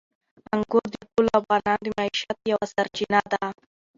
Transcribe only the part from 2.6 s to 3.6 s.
سرچینه ده.